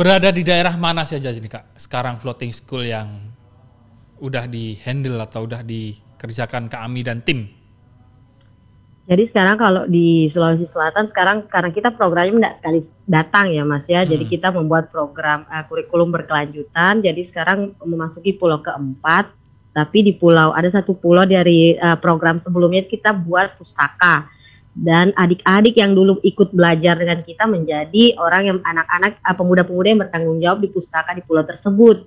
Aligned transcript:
Berada 0.00 0.32
di 0.32 0.40
daerah 0.40 0.80
mana 0.80 1.04
saja 1.04 1.28
nih 1.28 1.44
Kak? 1.44 1.76
Sekarang 1.76 2.16
floating 2.16 2.56
school 2.56 2.88
yang 2.88 3.20
udah 4.16 4.48
di 4.48 4.72
handle 4.80 5.20
atau 5.20 5.44
udah 5.44 5.60
dikerjakan 5.60 6.72
Kak 6.72 6.88
Ami 6.88 7.04
dan 7.04 7.20
tim? 7.20 7.44
Jadi 9.04 9.28
sekarang 9.28 9.60
kalau 9.60 9.84
di 9.84 10.24
Sulawesi 10.32 10.64
Selatan 10.64 11.04
sekarang 11.04 11.44
karena 11.52 11.68
kita 11.68 11.92
programnya 11.92 12.32
tidak 12.32 12.54
sekali 12.56 12.80
datang 13.04 13.52
ya 13.52 13.60
Mas 13.68 13.84
ya. 13.92 14.00
Hmm. 14.00 14.08
Jadi 14.16 14.24
kita 14.24 14.48
membuat 14.56 14.88
program 14.88 15.44
uh, 15.52 15.68
kurikulum 15.68 16.08
berkelanjutan. 16.08 17.04
Jadi 17.04 17.20
sekarang 17.20 17.76
memasuki 17.84 18.32
pulau 18.32 18.64
keempat. 18.64 19.28
Tapi 19.76 20.00
di 20.00 20.16
pulau 20.16 20.56
ada 20.56 20.72
satu 20.72 20.96
pulau 20.96 21.28
dari 21.28 21.76
uh, 21.76 22.00
program 22.00 22.40
sebelumnya 22.40 22.88
kita 22.88 23.12
buat 23.12 23.52
pustaka 23.60 24.32
dan 24.74 25.10
adik-adik 25.18 25.74
yang 25.74 25.98
dulu 25.98 26.22
ikut 26.22 26.54
belajar 26.54 26.94
dengan 26.94 27.26
kita 27.26 27.44
menjadi 27.50 28.14
orang 28.22 28.42
yang 28.46 28.58
anak-anak 28.62 29.18
uh, 29.26 29.34
pemuda-pemuda 29.34 29.86
yang 29.90 30.00
bertanggung 30.06 30.38
jawab 30.38 30.58
di 30.62 30.68
pustaka 30.70 31.10
di 31.12 31.22
pulau 31.26 31.42
tersebut. 31.42 32.06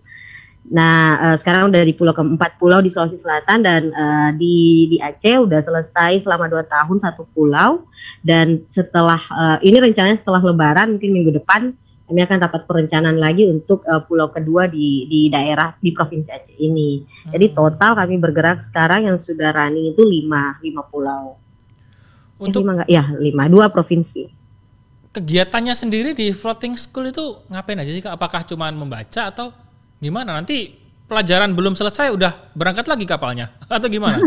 Nah, 0.71 1.19
uh, 1.19 1.35
sekarang 1.35 1.67
udah 1.67 1.83
di 1.83 1.91
pulau 1.91 2.15
keempat 2.15 2.55
pulau 2.55 2.79
di 2.79 2.87
Sulawesi 2.87 3.19
Selatan 3.19 3.67
dan 3.67 3.91
uh, 3.91 4.31
di 4.31 4.87
di 4.87 4.97
Aceh 5.03 5.43
udah 5.43 5.59
selesai 5.59 6.23
selama 6.23 6.47
dua 6.47 6.63
tahun 6.63 7.03
satu 7.03 7.27
pulau 7.35 7.83
dan 8.23 8.63
setelah 8.71 9.19
uh, 9.35 9.57
ini 9.59 9.83
rencananya 9.83 10.15
setelah 10.15 10.39
Lebaran 10.39 10.95
mungkin 10.95 11.11
minggu 11.11 11.35
depan 11.35 11.75
kami 12.07 12.19
akan 12.23 12.39
dapat 12.47 12.63
perencanaan 12.63 13.19
lagi 13.19 13.43
untuk 13.51 13.83
uh, 13.83 14.07
pulau 14.07 14.31
kedua 14.31 14.71
di 14.71 15.03
di 15.11 15.27
daerah 15.27 15.75
di 15.83 15.91
provinsi 15.91 16.31
Aceh 16.31 16.55
ini. 16.55 17.03
Hmm. 17.03 17.35
Jadi 17.35 17.45
total 17.51 17.99
kami 17.99 18.15
bergerak 18.23 18.63
sekarang 18.63 19.11
yang 19.11 19.19
sudah 19.19 19.51
running 19.51 19.91
itu 19.91 19.99
lima 19.99 20.55
lima 20.63 20.87
pulau. 20.87 21.42
Untuk 22.43 22.61
eh, 22.61 22.63
lima 22.63 22.71
enggak 22.75 22.89
ya 22.91 23.03
lima 23.15 23.43
dua 23.47 23.65
provinsi. 23.71 24.27
Kegiatannya 25.13 25.77
sendiri 25.77 26.11
di 26.17 26.33
floating 26.33 26.75
school 26.75 27.07
itu 27.07 27.39
ngapain 27.47 27.79
aja 27.79 27.91
sih? 27.93 28.03
Apakah 28.03 28.43
cuma 28.43 28.67
membaca 28.73 29.29
atau 29.29 29.53
Gimana 30.03 30.35
nanti 30.35 30.75
pelajaran 31.07 31.55
belum 31.55 31.79
selesai 31.79 32.11
udah 32.11 32.51
berangkat 32.51 32.91
lagi 32.91 33.07
kapalnya 33.07 33.55
atau 33.71 33.87
gimana? 33.87 34.19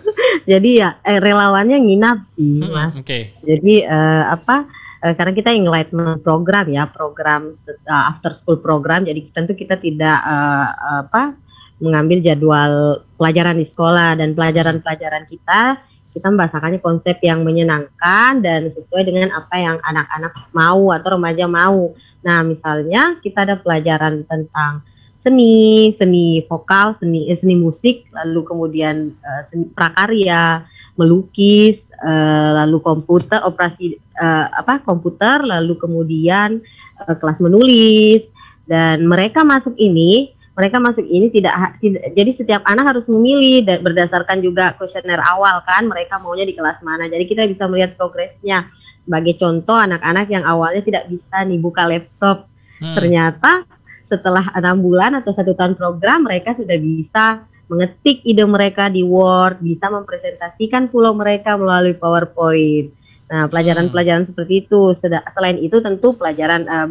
Jadi 0.50 0.78
ya 0.78 1.02
eh, 1.02 1.18
relawannya 1.18 1.74
nginap 1.82 2.22
sih, 2.22 2.62
hmm, 2.62 2.70
Mas. 2.70 2.94
Oke. 2.94 3.02
Okay. 3.02 3.22
Jadi 3.42 3.82
uh, 3.82 4.30
apa? 4.30 4.70
Uh, 5.02 5.12
karena 5.18 5.34
kita 5.34 5.50
enlightenment 5.50 6.22
program 6.22 6.70
ya, 6.70 6.86
program 6.86 7.50
uh, 7.90 8.04
after 8.14 8.30
school 8.30 8.62
program. 8.62 9.02
Jadi 9.02 9.26
tentu 9.34 9.58
kita 9.58 9.74
tidak 9.82 10.22
uh, 10.22 11.02
apa 11.02 11.34
mengambil 11.82 12.22
jadwal 12.22 13.02
pelajaran 13.18 13.58
di 13.58 13.66
sekolah 13.66 14.14
dan 14.14 14.38
pelajaran-pelajaran 14.38 15.26
kita 15.26 15.82
kita 16.14 16.30
membahasakannya 16.30 16.78
konsep 16.78 17.18
yang 17.26 17.42
menyenangkan 17.42 18.38
dan 18.38 18.70
sesuai 18.70 19.02
dengan 19.02 19.34
apa 19.34 19.58
yang 19.58 19.76
anak-anak 19.82 20.32
mau 20.54 20.94
atau 20.94 21.18
remaja 21.18 21.50
mau. 21.50 21.90
Nah, 22.22 22.46
misalnya 22.46 23.18
kita 23.18 23.42
ada 23.42 23.58
pelajaran 23.58 24.22
tentang 24.24 24.86
seni, 25.18 25.90
seni 25.90 26.44
vokal, 26.46 26.94
seni 26.94 27.26
eh, 27.26 27.34
seni 27.34 27.58
musik, 27.58 28.06
lalu 28.12 28.44
kemudian 28.44 29.16
uh, 29.24 29.42
seni 29.42 29.66
prakarya, 29.72 30.68
melukis, 31.00 31.90
uh, 32.04 32.62
lalu 32.62 32.78
komputer, 32.84 33.40
operasi 33.42 33.98
uh, 34.20 34.52
apa 34.52 34.84
komputer, 34.84 35.42
lalu 35.42 35.74
kemudian 35.80 36.60
uh, 37.02 37.14
kelas 37.16 37.40
menulis 37.40 38.28
dan 38.68 39.08
mereka 39.08 39.42
masuk 39.44 39.72
ini 39.80 40.33
mereka 40.54 40.78
masuk 40.78 41.02
ini 41.10 41.34
tidak, 41.34 41.82
tidak 41.82 42.14
jadi 42.14 42.30
setiap 42.30 42.62
anak 42.64 42.94
harus 42.94 43.10
memilih 43.10 43.66
dan 43.66 43.82
berdasarkan 43.82 44.38
juga 44.38 44.78
kuesioner 44.78 45.18
awal 45.18 45.60
kan 45.66 45.90
mereka 45.90 46.22
maunya 46.22 46.46
di 46.46 46.54
kelas 46.54 46.78
mana 46.86 47.10
jadi 47.10 47.26
kita 47.26 47.42
bisa 47.50 47.66
melihat 47.66 47.98
progresnya 47.98 48.70
sebagai 49.02 49.34
contoh 49.36 49.74
anak-anak 49.74 50.30
yang 50.30 50.46
awalnya 50.46 50.80
tidak 50.80 51.10
bisa 51.10 51.42
nih 51.42 51.58
buka 51.58 51.90
laptop 51.90 52.46
hmm. 52.78 52.94
ternyata 52.94 53.66
setelah 54.06 54.46
enam 54.54 54.78
bulan 54.78 55.18
atau 55.18 55.34
satu 55.34 55.58
tahun 55.58 55.74
program 55.74 56.22
mereka 56.22 56.54
sudah 56.54 56.78
bisa 56.78 57.42
mengetik 57.68 58.20
ide 58.28 58.44
mereka 58.44 58.92
di 58.92 59.00
Word, 59.00 59.64
bisa 59.64 59.88
mempresentasikan 59.88 60.92
pulau 60.92 61.16
mereka 61.16 61.56
melalui 61.56 61.96
PowerPoint. 61.96 62.92
Nah, 63.24 63.48
pelajaran-pelajaran 63.48 64.28
hmm. 64.28 64.30
seperti 64.30 64.68
itu. 64.68 64.92
Selain 65.32 65.56
itu 65.56 65.80
tentu 65.80 66.12
pelajaran 66.12 66.68
uh, 66.68 66.86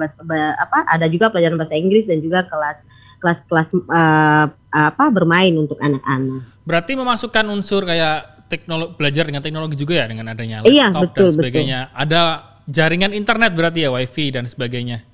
apa 0.58 0.90
ada 0.90 1.06
juga 1.06 1.30
pelajaran 1.30 1.62
bahasa 1.62 1.78
Inggris 1.78 2.10
dan 2.10 2.20
juga 2.26 2.50
kelas 2.50 2.82
kelas-kelas 3.24 3.72
uh, 3.88 4.52
apa 4.76 5.04
bermain 5.08 5.56
untuk 5.56 5.80
anak-anak. 5.80 6.44
Berarti 6.68 7.00
memasukkan 7.00 7.48
unsur 7.48 7.88
kayak 7.88 8.48
teknologi 8.52 8.92
belajar 9.00 9.24
dengan 9.32 9.40
teknologi 9.40 9.76
juga 9.80 10.04
ya 10.04 10.06
dengan 10.12 10.36
adanya 10.36 10.60
laptop 10.60 10.76
iya, 10.76 10.88
betul, 10.92 11.32
dan 11.32 11.36
sebagainya. 11.40 11.80
Betul. 11.88 12.02
Ada 12.04 12.22
jaringan 12.68 13.12
internet 13.16 13.52
berarti 13.56 13.80
ya 13.88 13.90
WiFi 13.96 14.26
dan 14.36 14.46
sebagainya. 14.46 15.08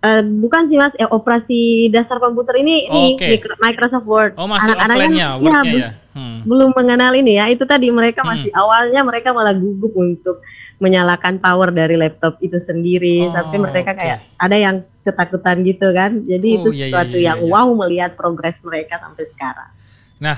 Uh, 0.00 0.24
bukan 0.40 0.64
sih 0.64 0.80
mas, 0.80 0.96
eh, 0.96 1.04
operasi 1.04 1.92
dasar 1.92 2.16
komputer 2.16 2.56
ini 2.56 2.88
oh, 2.88 2.96
ini 2.96 3.20
okay. 3.20 3.36
Microsoft 3.60 4.08
Word. 4.08 4.32
Oh 4.40 4.48
masih 4.48 4.72
Anak-anak 4.72 4.96
kan, 4.96 5.12
ya, 5.12 5.28
ya? 5.36 5.90
Hmm. 6.10 6.42
belum 6.48 6.72
mengenal 6.72 7.12
ini 7.20 7.36
ya. 7.36 7.52
Itu 7.52 7.68
tadi 7.68 7.92
mereka 7.92 8.24
masih 8.24 8.48
hmm. 8.48 8.60
awalnya 8.64 9.00
mereka 9.04 9.36
malah 9.36 9.52
gugup 9.52 9.92
untuk 9.92 10.40
menyalakan 10.80 11.36
power 11.36 11.68
dari 11.68 12.00
laptop 12.00 12.40
itu 12.40 12.56
sendiri. 12.56 13.28
Oh, 13.28 13.36
Tapi 13.36 13.60
mereka 13.60 13.92
okay. 13.92 14.00
kayak 14.00 14.18
ada 14.40 14.56
yang 14.56 14.76
ketakutan 15.04 15.60
gitu 15.68 15.92
kan. 15.92 16.24
Jadi 16.24 16.48
oh, 16.48 16.56
itu 16.64 16.68
iya, 16.72 16.78
iya 16.80 16.84
sesuatu 16.88 17.16
iya, 17.16 17.20
iya, 17.20 17.28
yang 17.28 17.38
iya. 17.44 17.50
wow 17.52 17.68
melihat 17.76 18.10
progres 18.16 18.56
mereka 18.64 18.96
sampai 19.04 19.24
sekarang. 19.28 19.70
Nah, 20.16 20.36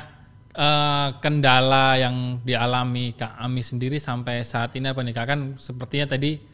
uh, 0.58 1.08
kendala 1.22 2.02
yang 2.02 2.42
dialami 2.42 3.14
Kak 3.14 3.38
Ami 3.38 3.62
sendiri 3.62 4.02
sampai 4.02 4.42
saat 4.42 4.74
ini 4.74 4.90
apa 4.90 5.00
nih 5.06 5.14
Kak? 5.14 5.26
Kan 5.30 5.40
sepertinya 5.54 6.18
tadi 6.18 6.51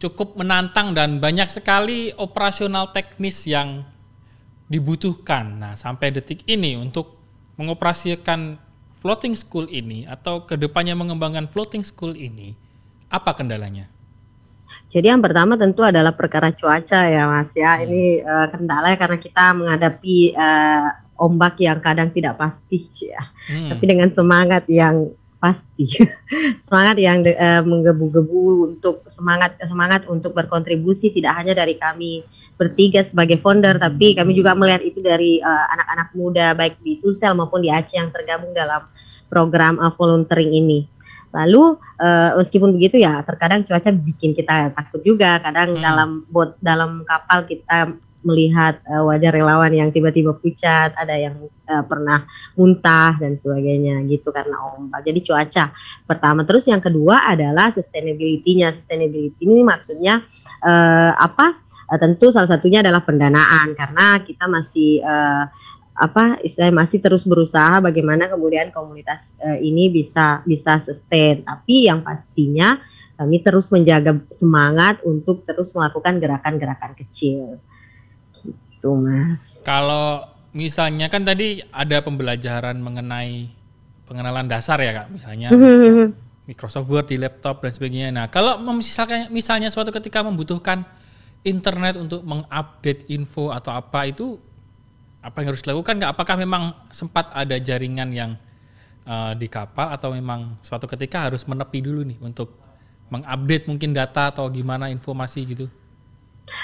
cukup 0.00 0.34
menantang 0.34 0.96
dan 0.96 1.20
banyak 1.20 1.46
sekali 1.52 2.10
operasional 2.16 2.90
teknis 2.90 3.44
yang 3.44 3.84
dibutuhkan. 4.66 5.60
Nah, 5.60 5.74
sampai 5.76 6.08
detik 6.08 6.42
ini 6.48 6.80
untuk 6.80 7.20
mengoperasikan 7.60 8.56
floating 8.96 9.36
school 9.36 9.68
ini 9.68 10.08
atau 10.08 10.48
ke 10.48 10.56
depannya 10.56 10.96
mengembangkan 10.96 11.44
floating 11.52 11.84
school 11.84 12.16
ini, 12.16 12.56
apa 13.12 13.36
kendalanya? 13.36 13.92
Jadi 14.90 15.06
yang 15.06 15.22
pertama 15.22 15.54
tentu 15.54 15.86
adalah 15.86 16.16
perkara 16.16 16.50
cuaca 16.50 17.06
ya 17.06 17.28
Mas 17.30 17.52
ya. 17.54 17.78
Hmm. 17.78 17.84
Ini 17.86 18.02
uh, 18.26 18.46
kendala 18.50 18.96
karena 18.98 19.18
kita 19.22 19.44
menghadapi 19.54 20.34
uh, 20.34 20.88
ombak 21.20 21.60
yang 21.62 21.78
kadang 21.78 22.10
tidak 22.10 22.40
pasti 22.40 22.88
ya. 23.06 23.22
Hmm. 23.46 23.70
Tapi 23.70 23.84
dengan 23.86 24.10
semangat 24.10 24.66
yang 24.66 25.12
pasti 25.40 25.88
semangat 26.68 26.96
yang 27.00 27.24
uh, 27.24 27.64
menggebu-gebu 27.64 28.70
untuk 28.76 29.02
semangat 29.08 29.56
semangat 29.64 30.04
untuk 30.06 30.36
berkontribusi 30.36 31.10
tidak 31.10 31.40
hanya 31.40 31.56
dari 31.56 31.80
kami 31.80 32.22
bertiga 32.60 33.00
sebagai 33.00 33.40
founder 33.40 33.80
tapi 33.80 34.12
kami 34.12 34.36
juga 34.36 34.52
melihat 34.52 34.84
itu 34.84 35.00
dari 35.00 35.40
eh, 35.40 35.64
anak-anak 35.72 36.12
uh, 36.12 36.16
muda 36.20 36.46
baik 36.52 36.76
di 36.84 36.92
Sulsel 36.92 37.32
maupun 37.32 37.64
di 37.64 37.72
Aceh 37.72 37.96
yang 37.96 38.12
tergabung 38.12 38.52
dalam 38.52 38.84
program 39.32 39.80
uh, 39.80 39.88
volunteering 39.96 40.52
ini. 40.52 40.84
Lalu 41.32 41.80
uh, 42.04 42.36
meskipun 42.36 42.76
begitu 42.76 43.00
ya 43.00 43.24
terkadang 43.24 43.64
cuaca 43.64 43.88
bikin 43.96 44.36
kita 44.36 44.76
takut 44.76 45.00
juga 45.00 45.40
kadang 45.40 45.72
hmm. 45.72 45.80
dalam 45.80 46.10
bot 46.28 46.60
dalam 46.60 47.00
kapal 47.08 47.48
kita 47.48 47.96
melihat 48.20 48.80
uh, 48.84 49.04
wajah 49.08 49.32
relawan 49.32 49.72
yang 49.72 49.88
tiba-tiba 49.88 50.36
pucat, 50.36 50.92
ada 50.96 51.16
yang 51.16 51.36
uh, 51.68 51.84
pernah 51.84 52.28
muntah 52.56 53.16
dan 53.16 53.36
sebagainya 53.36 54.04
gitu 54.08 54.28
karena 54.28 54.60
ombak. 54.76 55.00
Jadi 55.04 55.20
cuaca 55.24 55.64
pertama. 56.04 56.44
Terus 56.44 56.68
yang 56.68 56.84
kedua 56.84 57.24
adalah 57.24 57.72
sustainability-nya. 57.72 58.72
Sustainability 58.76 59.40
ini 59.44 59.64
maksudnya 59.64 60.24
uh, 60.64 61.12
apa? 61.16 61.60
Uh, 61.90 61.98
tentu 61.98 62.30
salah 62.30 62.46
satunya 62.46 62.84
adalah 62.84 63.02
pendanaan 63.02 63.74
karena 63.74 64.22
kita 64.22 64.46
masih 64.46 65.02
uh, 65.02 65.50
apa 66.00 66.40
istilahnya 66.40 66.80
masih 66.80 67.04
terus 67.04 67.28
berusaha 67.28 67.76
bagaimana 67.84 68.30
kemudian 68.32 68.72
komunitas 68.72 69.36
uh, 69.40 69.58
ini 69.58 69.88
bisa 69.90 70.44
bisa 70.44 70.76
sustain. 70.80 71.42
Tapi 71.42 71.88
yang 71.88 72.04
pastinya 72.04 72.78
kami 73.20 73.44
terus 73.44 73.68
menjaga 73.68 74.16
semangat 74.32 75.04
untuk 75.04 75.44
terus 75.44 75.76
melakukan 75.76 76.16
gerakan-gerakan 76.24 76.96
kecil 76.96 77.60
gitu 78.80 78.96
mas. 78.96 79.60
Kalau 79.60 80.24
misalnya 80.56 81.12
kan 81.12 81.20
tadi 81.20 81.60
ada 81.68 82.00
pembelajaran 82.00 82.80
mengenai 82.80 83.52
pengenalan 84.08 84.48
dasar 84.48 84.80
ya 84.80 85.04
kak, 85.04 85.08
misalnya 85.12 85.52
Microsoft 86.48 86.88
Word 86.88 87.12
di 87.12 87.20
laptop 87.20 87.60
dan 87.62 87.70
sebagainya. 87.76 88.10
Nah 88.10 88.26
kalau 88.32 88.56
misalnya 88.72 89.28
misalnya 89.28 89.68
suatu 89.68 89.92
ketika 89.92 90.24
membutuhkan 90.24 90.88
internet 91.44 92.00
untuk 92.00 92.24
mengupdate 92.24 93.06
info 93.12 93.52
atau 93.52 93.76
apa 93.76 94.08
itu 94.08 94.40
apa 95.20 95.44
yang 95.44 95.52
harus 95.52 95.60
dilakukan 95.60 96.00
nggak? 96.00 96.12
Apakah 96.16 96.40
memang 96.40 96.72
sempat 96.88 97.28
ada 97.36 97.60
jaringan 97.60 98.08
yang 98.10 98.30
uh, 99.04 99.36
di 99.36 99.46
kapal 99.52 99.92
atau 99.92 100.16
memang 100.16 100.56
suatu 100.64 100.88
ketika 100.88 101.28
harus 101.28 101.44
menepi 101.44 101.84
dulu 101.84 102.00
nih 102.08 102.16
untuk 102.24 102.56
mengupdate 103.12 103.68
mungkin 103.68 103.92
data 103.92 104.32
atau 104.32 104.48
gimana 104.48 104.88
informasi 104.88 105.40
gitu? 105.44 105.68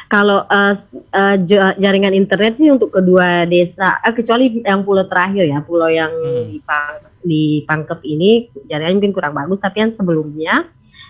Kalau 0.07 0.47
uh, 0.47 0.75
uh, 1.15 1.37
jaringan 1.77 2.15
internet 2.15 2.59
sih 2.59 2.71
untuk 2.71 2.95
kedua 2.95 3.43
desa, 3.45 3.99
uh, 3.99 4.15
kecuali 4.15 4.63
yang 4.63 4.87
pulau 4.87 5.07
terakhir 5.11 5.45
ya, 5.51 5.59
pulau 5.67 5.91
yang 5.91 6.15
hmm. 6.15 6.47
di, 6.47 6.59
Pang, 6.63 6.97
di 7.23 7.45
Pangkep 7.67 8.01
ini 8.07 8.47
jaringan 8.71 9.03
mungkin 9.03 9.15
kurang 9.15 9.35
bagus, 9.35 9.59
tapi 9.59 9.83
yang 9.83 9.93
sebelumnya 9.93 10.67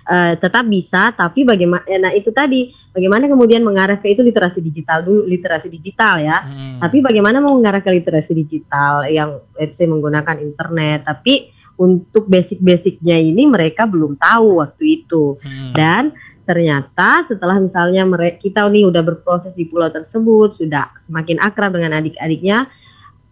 uh, 0.07 0.35
tetap 0.39 0.65
bisa 0.67 1.11
tapi 1.13 1.43
bagaimana 1.43 1.85
eh, 1.85 1.99
nah 1.99 2.13
itu 2.15 2.31
tadi 2.31 2.71
bagaimana 2.95 3.27
kemudian 3.27 3.63
mengarah 3.67 3.99
ke 3.99 4.15
itu 4.15 4.23
literasi 4.23 4.63
digital 4.63 5.03
dulu 5.03 5.27
literasi 5.27 5.69
digital 5.69 6.23
ya 6.23 6.47
hmm. 6.47 6.79
tapi 6.81 7.03
bagaimana 7.03 7.43
mau 7.43 7.59
mengarah 7.59 7.83
ke 7.83 7.91
literasi 7.91 8.33
digital 8.33 9.05
yang 9.11 9.43
let's 9.59 9.77
say 9.77 9.85
menggunakan 9.85 10.39
internet 10.41 11.05
tapi 11.05 11.53
untuk 11.77 12.25
basic-basicnya 12.33 13.21
ini 13.21 13.45
mereka 13.45 13.85
belum 13.85 14.17
tahu 14.17 14.65
waktu 14.65 15.05
itu 15.05 15.37
hmm. 15.37 15.77
dan 15.77 16.17
ternyata 16.47 17.27
setelah 17.27 17.59
misalnya 17.59 18.07
kita 18.39 18.71
nih 18.71 18.87
udah 18.87 19.03
berproses 19.03 19.53
di 19.59 19.67
pulau 19.67 19.91
tersebut 19.91 20.55
sudah 20.55 20.95
semakin 21.03 21.43
akrab 21.43 21.75
dengan 21.75 21.99
adik-adiknya 21.99 22.71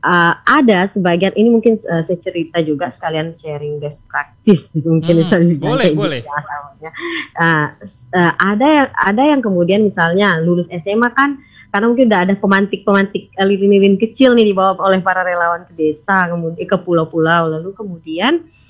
uh, 0.05 0.34
ada 0.44 0.84
sebagian 0.90 1.32
ini 1.34 1.49
mungkin 1.49 1.78
uh, 1.88 2.05
saya 2.05 2.20
cerita 2.20 2.61
juga 2.61 2.93
sekalian 2.93 3.32
sharing 3.32 3.81
best 3.81 4.05
practice 4.11 4.69
mungkin 4.87 5.14
hmm, 5.16 5.20
misalnya 5.25 5.55
boleh 5.56 5.90
boleh. 5.96 6.20
ya, 6.82 6.90
uh, 7.40 7.69
uh, 8.12 8.32
ada 8.37 8.66
yang 8.66 8.88
ada 8.93 9.22
yang 9.25 9.40
kemudian 9.40 9.81
misalnya 9.87 10.43
lulus 10.44 10.69
SMA 10.69 11.08
kan 11.17 11.40
karena 11.72 11.87
mungkin 11.90 12.06
udah 12.10 12.20
ada 12.28 12.34
pemantik-pemantik 12.38 13.34
lilin-lilin 13.34 13.96
kecil 13.99 14.37
nih 14.37 14.52
dibawa 14.52 14.78
oleh 14.78 15.00
para 15.00 15.22
relawan 15.22 15.64
ke 15.67 15.72
desa 15.75 16.28
kemudian 16.28 16.67
ke 16.69 16.78
pulau-pulau 16.82 17.50
lalu 17.50 17.70
kemudian 17.75 18.44
uh, 18.44 18.63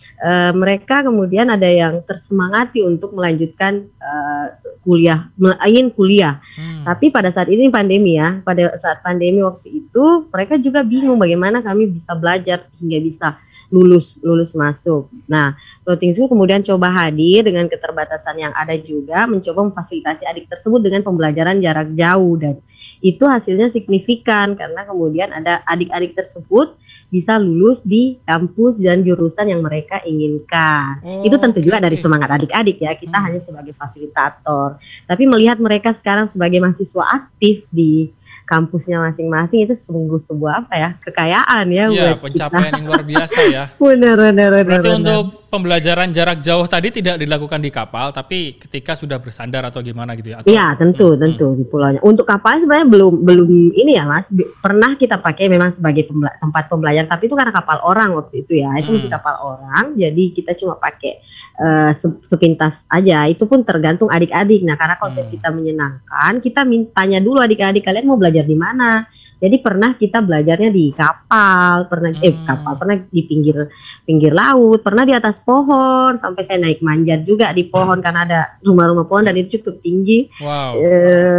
mereka 0.54 1.02
kemudian 1.04 1.50
ada 1.50 1.66
yang 1.66 2.00
tersemangati 2.06 2.80
untuk 2.86 3.12
melanjutkan 3.12 3.90
uh, 3.98 4.46
kuliah, 4.84 5.28
ingin 5.64 5.90
kuliah. 5.90 6.38
Hmm. 6.54 6.84
Tapi 6.86 7.10
pada 7.10 7.32
saat 7.32 7.48
ini 7.48 7.72
pandemi 7.72 8.20
ya, 8.20 8.40
pada 8.44 8.76
saat 8.76 9.00
pandemi 9.00 9.40
waktu 9.40 9.84
itu 9.84 10.28
mereka 10.28 10.60
juga 10.60 10.84
bingung 10.84 11.16
bagaimana 11.16 11.64
kami 11.64 11.88
bisa 11.90 12.12
belajar 12.14 12.68
hingga 12.78 12.98
bisa 13.00 13.28
lulus 13.74 14.22
lulus 14.22 14.54
masuk. 14.54 15.10
Nah, 15.26 15.58
floating 15.82 16.14
school 16.14 16.30
kemudian 16.30 16.62
coba 16.62 16.94
hadir 16.94 17.42
dengan 17.42 17.66
keterbatasan 17.66 18.38
yang 18.38 18.54
ada 18.54 18.78
juga 18.78 19.26
mencoba 19.26 19.74
memfasilitasi 19.74 20.22
adik 20.22 20.46
tersebut 20.46 20.78
dengan 20.78 21.02
pembelajaran 21.02 21.58
jarak 21.58 21.90
jauh 21.98 22.38
dan 22.38 22.62
itu 23.02 23.24
hasilnya 23.26 23.74
signifikan 23.74 24.54
karena 24.54 24.86
kemudian 24.86 25.34
ada 25.34 25.66
adik-adik 25.66 26.14
tersebut 26.14 26.78
bisa 27.10 27.38
lulus 27.38 27.82
di 27.82 28.18
kampus 28.26 28.78
dan 28.78 29.02
jurusan 29.02 29.50
yang 29.50 29.62
mereka 29.62 30.02
inginkan. 30.02 31.02
Oh, 31.02 31.22
itu 31.26 31.34
tentu 31.38 31.58
juga 31.62 31.82
dari 31.82 31.98
semangat 31.98 32.30
adik-adik 32.38 32.78
ya. 32.82 32.94
Kita 32.94 33.18
hmm. 33.18 33.24
hanya 33.26 33.40
sebagai 33.42 33.74
fasilitator. 33.74 34.78
Tapi 35.06 35.22
melihat 35.26 35.58
mereka 35.58 35.94
sekarang 35.94 36.26
sebagai 36.26 36.58
mahasiswa 36.58 37.04
aktif 37.22 37.66
di 37.70 38.10
kampusnya 38.44 39.00
masing-masing 39.00 39.64
itu 39.64 39.72
sungguh 39.72 40.20
sebuah 40.20 40.64
apa 40.64 40.74
ya 40.76 40.90
kekayaan 41.00 41.64
ya 41.72 41.84
Iya 41.88 42.12
pencapaian 42.20 42.68
kita. 42.68 42.76
yang 42.76 42.86
luar 42.86 43.04
biasa 43.04 43.38
ya. 43.48 43.64
benar 43.80 44.16
benar 44.20 44.50
benar. 44.52 44.64
Berarti 44.64 44.88
benar. 44.92 45.00
untuk 45.00 45.24
pembelajaran 45.54 46.10
jarak 46.10 46.42
jauh 46.42 46.66
tadi 46.66 46.90
tidak 46.90 47.22
dilakukan 47.22 47.62
di 47.62 47.70
kapal, 47.70 48.10
tapi 48.10 48.58
ketika 48.58 48.98
sudah 48.98 49.22
bersandar 49.22 49.62
atau 49.62 49.78
gimana 49.78 50.18
gitu 50.18 50.34
ya? 50.34 50.42
Iya, 50.42 50.74
tentu, 50.74 51.14
hmm. 51.14 51.20
tentu 51.22 51.54
di 51.54 51.62
pulaunya. 51.62 52.02
Untuk 52.02 52.26
kapal 52.26 52.58
sebenarnya 52.58 52.90
belum 52.90 53.22
belum 53.22 53.70
ini 53.70 53.94
ya, 53.94 54.02
Mas. 54.02 54.34
Pernah 54.58 54.98
kita 54.98 55.22
pakai 55.22 55.46
memang 55.46 55.70
sebagai 55.70 56.10
pembela 56.10 56.34
tempat 56.42 56.66
pembelajaran, 56.66 57.06
tapi 57.06 57.30
itu 57.30 57.38
karena 57.38 57.54
kapal 57.54 57.78
orang 57.86 58.18
waktu 58.18 58.42
itu 58.42 58.58
ya. 58.58 58.74
Itu 58.82 58.98
hmm. 58.98 59.06
kapal 59.06 59.34
orang, 59.38 59.94
jadi 59.94 60.24
kita 60.34 60.58
cuma 60.58 60.74
pakai 60.74 61.22
uh, 61.62 61.94
sepintas 62.26 62.82
aja. 62.90 63.30
Itu 63.30 63.46
pun 63.46 63.62
tergantung 63.62 64.10
adik-adik. 64.10 64.66
Nah, 64.66 64.74
karena 64.74 64.98
kalau 64.98 65.14
hmm. 65.14 65.30
kita 65.30 65.48
menyenangkan, 65.54 66.42
kita 66.42 66.66
mintanya 66.66 67.22
dulu 67.22 67.38
adik-adik 67.38 67.86
kalian 67.86 68.10
mau 68.10 68.18
belajar 68.18 68.42
di 68.42 68.58
mana. 68.58 69.06
Jadi 69.44 69.60
pernah 69.60 69.92
kita 69.92 70.24
belajarnya 70.24 70.72
di 70.72 70.88
kapal, 70.96 71.84
pernah 71.86 72.16
eh, 72.16 72.32
hmm. 72.32 72.32
eh 72.32 72.36
kapal, 72.48 72.72
pernah 72.80 72.96
di 72.96 73.22
pinggir 73.28 73.68
pinggir 74.08 74.32
laut, 74.32 74.80
pernah 74.80 75.04
di 75.04 75.12
atas 75.12 75.43
pohon 75.44 76.16
sampai 76.16 76.42
saya 76.42 76.58
naik 76.58 76.80
manjat 76.80 77.22
juga 77.22 77.52
di 77.52 77.68
pohon 77.68 78.00
karena 78.00 78.24
ada 78.24 78.40
rumah-rumah 78.64 79.04
pohon 79.04 79.28
dan 79.28 79.36
itu 79.36 79.60
cukup 79.60 79.84
tinggi. 79.84 80.32
Wow. 80.40 80.80
E, 80.80 80.88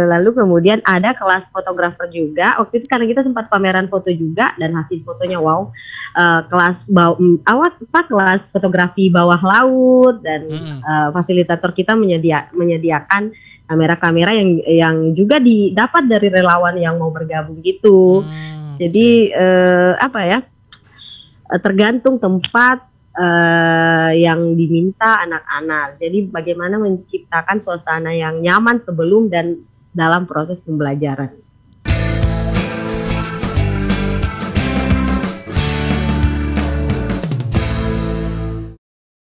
lalu 0.06 0.30
kemudian 0.32 0.78
ada 0.86 1.12
kelas 1.12 1.50
fotografer 1.50 2.06
juga. 2.08 2.54
Waktu 2.62 2.80
itu 2.80 2.86
karena 2.86 3.04
kita 3.10 3.26
sempat 3.26 3.50
pameran 3.50 3.90
foto 3.90 4.08
juga 4.14 4.54
dan 4.56 4.78
hasil 4.78 5.02
fotonya 5.02 5.42
wow. 5.42 5.68
E, 6.14 6.24
kelas 6.46 6.86
bawah 6.86 7.18
mm, 7.18 7.42
awal 7.50 7.68
apa 7.74 8.00
kelas 8.06 8.42
fotografi 8.54 9.10
bawah 9.10 9.42
laut 9.42 10.22
dan 10.22 10.46
hmm. 10.46 10.78
e, 10.80 10.92
fasilitator 11.10 11.74
kita 11.74 11.98
menyedia, 11.98 12.48
menyediakan 12.54 13.34
kamera-kamera 13.66 14.30
yang 14.30 14.48
yang 14.62 14.96
juga 15.18 15.42
didapat 15.42 16.06
dari 16.06 16.30
relawan 16.30 16.78
yang 16.78 16.96
mau 16.96 17.10
bergabung 17.10 17.58
gitu. 17.60 18.22
Hmm. 18.22 18.78
Jadi 18.78 19.34
e, 19.34 19.46
apa 19.98 20.22
ya? 20.22 20.40
tergantung 21.62 22.18
tempat 22.18 22.82
uh, 23.16 24.12
yang 24.12 24.54
diminta 24.54 25.24
anak-anak. 25.24 25.96
Jadi 25.98 26.28
bagaimana 26.28 26.76
menciptakan 26.76 27.58
suasana 27.58 28.12
yang 28.12 28.44
nyaman 28.44 28.84
sebelum 28.84 29.32
dan 29.32 29.64
dalam 29.96 30.28
proses 30.28 30.60
pembelajaran. 30.60 31.45